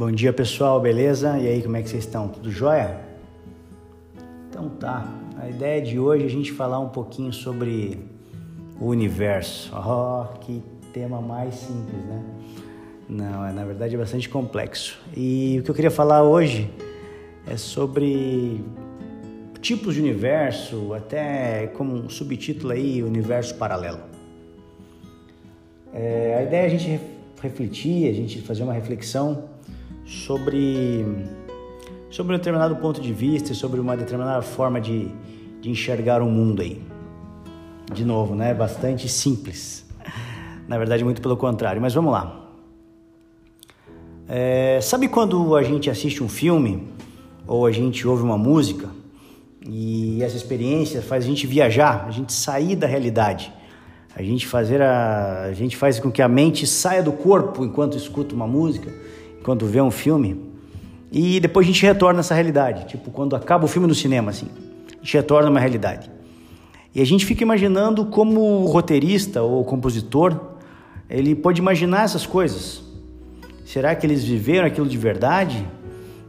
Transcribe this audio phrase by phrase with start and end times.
[0.00, 1.38] Bom dia pessoal, beleza?
[1.38, 2.26] E aí, como é que vocês estão?
[2.26, 3.00] Tudo jóia?
[4.48, 7.98] Então tá, a ideia de hoje é a gente falar um pouquinho sobre
[8.80, 9.70] o universo.
[9.76, 10.62] Oh, que
[10.94, 12.24] tema mais simples, né?
[13.10, 14.98] Não, é, na verdade é bastante complexo.
[15.14, 16.70] E o que eu queria falar hoje
[17.46, 18.64] é sobre
[19.60, 24.00] tipos de universo, até como um subtítulo aí, universo paralelo.
[25.92, 27.00] É, a ideia é a gente
[27.42, 29.60] refletir, a gente fazer uma reflexão
[30.10, 31.06] sobre,
[32.10, 35.08] sobre um determinado ponto de vista, sobre uma determinada forma de,
[35.60, 36.82] de enxergar o mundo aí.
[37.94, 38.52] De novo, né?
[38.52, 39.86] Bastante simples.
[40.66, 41.80] Na verdade, muito pelo contrário.
[41.80, 42.50] Mas vamos lá.
[44.28, 46.88] É, sabe quando a gente assiste um filme
[47.46, 48.88] ou a gente ouve uma música
[49.64, 53.52] e essa experiência faz a gente viajar, a gente sair da realidade,
[54.14, 57.96] a gente fazer a, a gente faz com que a mente saia do corpo enquanto
[57.96, 58.92] escuta uma música,
[59.40, 60.40] enquanto vê um filme
[61.10, 64.46] e depois a gente retorna nessa realidade, tipo quando acaba o filme no cinema assim,
[64.92, 66.10] a gente retorna uma realidade.
[66.94, 70.50] E a gente fica imaginando como o roteirista ou o compositor
[71.08, 72.82] ele pode imaginar essas coisas.
[73.64, 75.66] Será que eles viveram aquilo de verdade?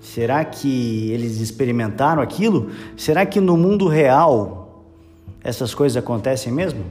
[0.00, 2.70] Será que eles experimentaram aquilo?
[2.96, 4.84] Será que no mundo real
[5.42, 6.84] essas coisas acontecem mesmo?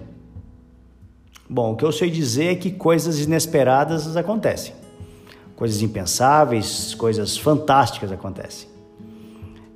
[1.50, 4.74] Bom, o que eu sei dizer é que coisas inesperadas acontecem.
[5.58, 8.70] Coisas impensáveis, coisas fantásticas acontecem.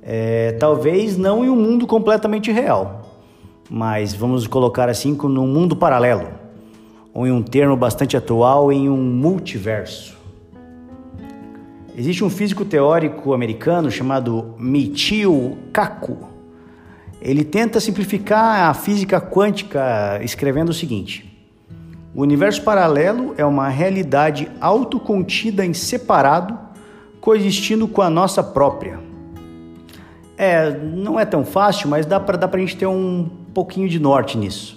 [0.00, 3.20] É, talvez não em um mundo completamente real,
[3.68, 6.28] mas vamos colocar assim num mundo paralelo,
[7.12, 10.16] ou em um termo bastante atual, em um multiverso.
[11.96, 16.16] Existe um físico teórico americano chamado Michio Kaku.
[17.20, 21.41] Ele tenta simplificar a física quântica escrevendo o seguinte:
[22.14, 26.58] O universo paralelo é uma realidade autocontida em separado,
[27.22, 29.00] coexistindo com a nossa própria.
[30.36, 34.36] É, não é tão fácil, mas dá para a gente ter um pouquinho de norte
[34.36, 34.76] nisso.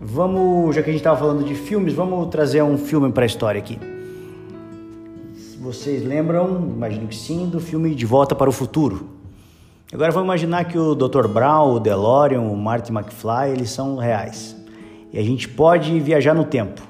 [0.00, 3.26] Vamos, já que a gente estava falando de filmes, vamos trazer um filme para a
[3.26, 3.78] história aqui.
[5.60, 9.08] Vocês lembram, imagino que sim, do filme De Volta para o Futuro.
[9.92, 11.26] Agora vamos imaginar que o Dr.
[11.26, 14.54] Brown, o DeLorean, o Marty McFly, eles são reais.
[15.14, 16.82] E a gente pode viajar no tempo.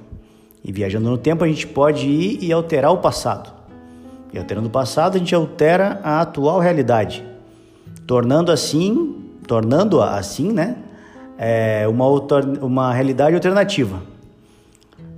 [0.64, 3.52] E viajando no tempo a gente pode ir e alterar o passado.
[4.32, 7.22] E alterando o passado a gente altera a atual realidade,
[8.06, 10.78] tornando assim, tornando assim, né,
[11.36, 12.06] é uma,
[12.62, 14.02] uma realidade alternativa.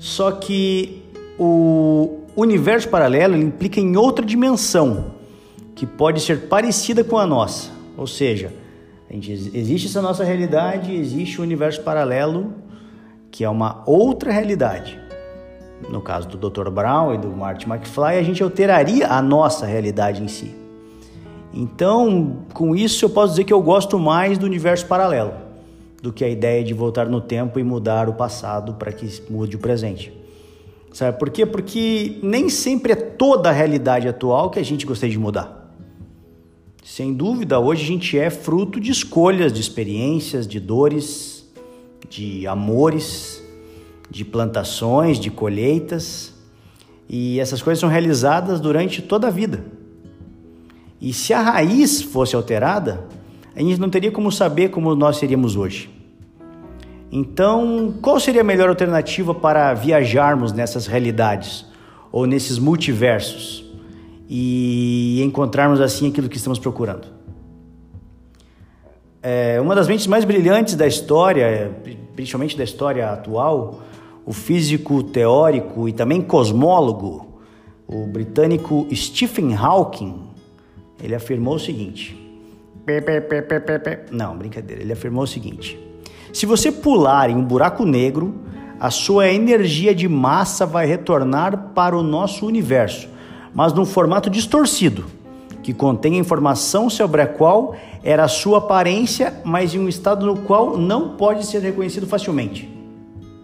[0.00, 1.04] Só que
[1.38, 5.12] o universo paralelo implica em outra dimensão
[5.76, 7.70] que pode ser parecida com a nossa.
[7.96, 8.52] Ou seja,
[9.08, 12.65] gente, existe essa nossa realidade, existe o um universo paralelo
[13.36, 14.98] que é uma outra realidade.
[15.90, 16.70] No caso do Dr.
[16.70, 20.54] Brown e do Marty McFly, a gente alteraria a nossa realidade em si.
[21.52, 25.34] Então, com isso, eu posso dizer que eu gosto mais do universo paralelo
[26.00, 29.56] do que a ideia de voltar no tempo e mudar o passado para que mude
[29.56, 30.10] o presente.
[30.90, 31.44] Sabe por quê?
[31.44, 35.74] Porque nem sempre é toda a realidade atual que a gente gostaria de mudar.
[36.82, 41.35] Sem dúvida, hoje a gente é fruto de escolhas, de experiências, de dores,
[42.08, 43.42] de amores,
[44.10, 46.34] de plantações, de colheitas.
[47.08, 49.64] E essas coisas são realizadas durante toda a vida.
[51.00, 53.06] E se a raiz fosse alterada,
[53.54, 55.90] a gente não teria como saber como nós seríamos hoje.
[57.10, 61.64] Então, qual seria a melhor alternativa para viajarmos nessas realidades
[62.10, 63.64] ou nesses multiversos
[64.28, 67.15] e encontrarmos assim aquilo que estamos procurando?
[69.28, 71.72] É, uma das mentes mais brilhantes da história,
[72.14, 73.80] principalmente da história atual,
[74.24, 77.40] o físico teórico e também cosmólogo,
[77.88, 80.14] o britânico Stephen Hawking,
[81.02, 82.16] ele afirmou o seguinte:
[84.12, 85.76] não, brincadeira, ele afirmou o seguinte.
[86.32, 88.32] Se você pular em um buraco negro,
[88.78, 93.08] a sua energia de massa vai retornar para o nosso universo,
[93.52, 95.15] mas num formato distorcido,
[95.66, 97.74] que contém informação sobre a qual
[98.04, 102.72] era a sua aparência, mas em um estado no qual não pode ser reconhecido facilmente.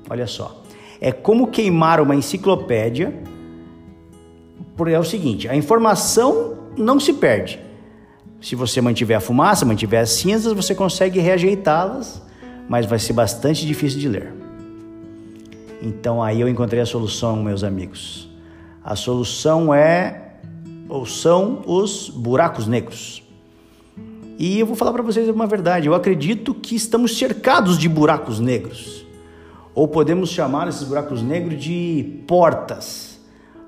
[0.08, 0.62] Olha só.
[1.00, 3.12] É como queimar uma enciclopédia.
[4.76, 7.58] Porque é o seguinte: a informação não se perde.
[8.40, 12.22] Se você mantiver a fumaça, mantiver as cinzas, você consegue reajeitá-las
[12.68, 14.32] mas vai ser bastante difícil de ler.
[15.82, 18.30] Então aí eu encontrei a solução, meus amigos.
[18.84, 20.31] A solução é
[20.92, 23.22] ou são os buracos negros.
[24.38, 28.38] E eu vou falar para vocês uma verdade, eu acredito que estamos cercados de buracos
[28.38, 29.02] negros.
[29.74, 33.18] Ou podemos chamar esses buracos negros de portas,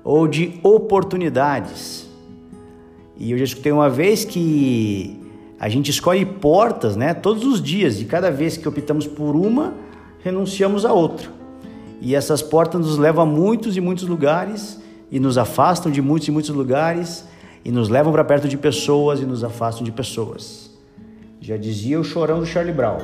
[0.03, 2.07] ou de oportunidades.
[3.17, 5.19] E eu já escutei uma vez que
[5.59, 9.73] a gente escolhe portas, né, todos os dias, e cada vez que optamos por uma,
[10.23, 11.27] renunciamos a outra.
[11.99, 16.27] E essas portas nos levam a muitos e muitos lugares e nos afastam de muitos
[16.27, 17.25] e muitos lugares
[17.63, 20.71] e nos levam para perto de pessoas e nos afastam de pessoas.
[21.41, 22.99] Já dizia o chorão do Charlie Brown: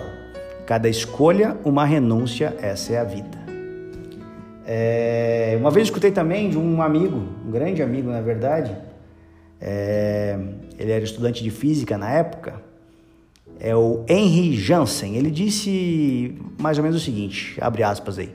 [0.66, 3.40] cada escolha, uma renúncia, essa é a vida.
[4.66, 8.76] É, uma vez escutei também de um amigo, um grande amigo na verdade,
[9.60, 10.40] é,
[10.78, 12.62] ele era estudante de física na época,
[13.60, 15.16] é o Henry Jansen.
[15.16, 18.32] Ele disse mais ou menos o seguinte: abre aspas aí.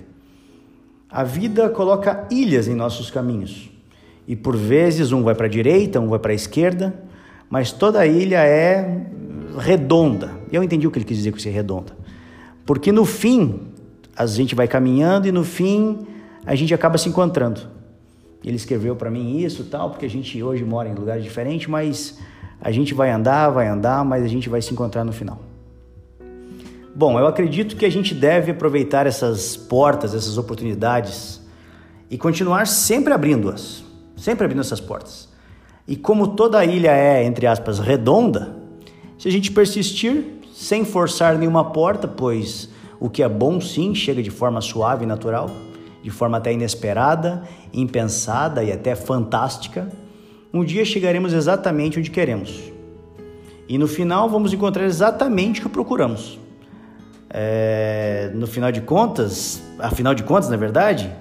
[1.08, 3.70] A vida coloca ilhas em nossos caminhos.
[4.26, 6.94] E por vezes um vai para a direita, um vai para a esquerda,
[7.49, 9.06] mas toda ilha é
[9.58, 10.32] redonda.
[10.50, 11.97] Eu entendi o que ele quis dizer com ser redonda.
[12.64, 13.61] Porque no fim,
[14.17, 16.06] a gente vai caminhando e no fim
[16.44, 17.61] a gente acaba se encontrando.
[18.44, 22.19] Ele escreveu para mim isso tal, porque a gente hoje mora em lugares diferentes, mas
[22.61, 25.41] a gente vai andar, vai andar, mas a gente vai se encontrar no final.
[26.98, 31.43] Bom, eu acredito que a gente deve aproveitar essas portas, essas oportunidades
[32.10, 33.84] e continuar sempre abrindo-as,
[34.16, 35.28] sempre abrindo essas portas.
[35.87, 38.56] E como toda ilha é, entre aspas, redonda,
[39.19, 44.22] se a gente persistir sem forçar nenhuma porta, pois o que é bom sim chega
[44.22, 45.50] de forma suave e natural,
[46.02, 47.43] de forma até inesperada,
[47.75, 49.93] impensada e até fantástica,
[50.50, 52.72] um dia chegaremos exatamente onde queremos.
[53.69, 56.45] E no final vamos encontrar exatamente o que procuramos.
[57.38, 61.15] É, no final de contas, afinal de contas, na verdade,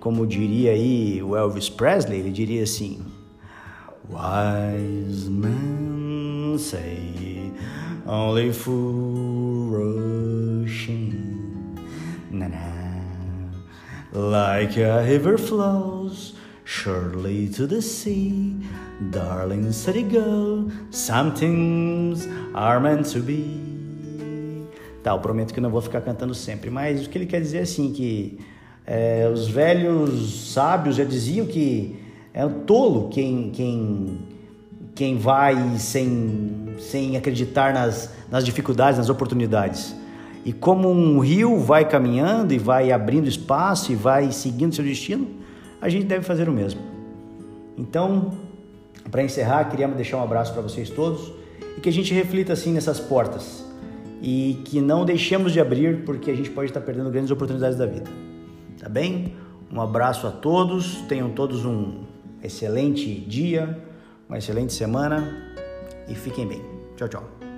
[0.00, 3.06] como diria aí o Elvis Presley, ele diria assim:
[4.10, 7.52] Wise men say
[8.04, 9.70] only fool
[10.64, 11.14] rushing,
[12.32, 13.52] na -na,
[14.12, 16.34] like a river flows
[16.64, 18.56] surely to the sea.
[19.10, 20.68] Darling, let it go.
[20.90, 22.26] Some things
[22.56, 23.73] are meant to be.
[25.04, 27.58] Tá, eu prometo que não vou ficar cantando sempre, mas o que ele quer dizer
[27.58, 28.40] é assim que
[28.86, 31.94] é, os velhos sábios já diziam que
[32.32, 34.18] é um tolo quem, quem,
[34.94, 39.94] quem vai sem, sem acreditar nas, nas dificuldades, nas oportunidades.
[40.42, 45.28] E como um rio vai caminhando e vai abrindo espaço e vai seguindo seu destino,
[45.82, 46.80] a gente deve fazer o mesmo.
[47.76, 48.32] Então,
[49.10, 51.30] para encerrar, queríamos deixar um abraço para vocês todos
[51.76, 53.63] e que a gente reflita assim nessas portas
[54.26, 57.84] e que não deixemos de abrir porque a gente pode estar perdendo grandes oportunidades da
[57.84, 58.10] vida.
[58.80, 59.34] Tá bem?
[59.70, 62.04] Um abraço a todos, tenham todos um
[62.42, 63.78] excelente dia,
[64.26, 65.52] uma excelente semana
[66.08, 66.62] e fiquem bem.
[66.96, 67.53] Tchau, tchau.